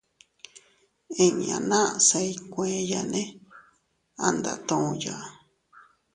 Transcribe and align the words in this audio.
Inña 1.25 1.57
naʼa 1.69 1.93
se 2.07 2.19
iykueyane 2.31 3.23
a 4.25 4.27
ndatuya. 4.35 5.15